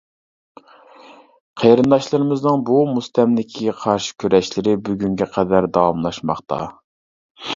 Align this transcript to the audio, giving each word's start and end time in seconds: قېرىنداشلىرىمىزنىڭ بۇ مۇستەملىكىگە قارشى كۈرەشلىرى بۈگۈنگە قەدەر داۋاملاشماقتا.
قېرىنداشلىرىمىزنىڭ 1.63 2.63
بۇ 2.69 2.79
مۇستەملىكىگە 2.95 3.75
قارشى 3.83 4.15
كۈرەشلىرى 4.23 4.75
بۈگۈنگە 4.89 5.29
قەدەر 5.37 5.71
داۋاملاشماقتا. 5.79 6.61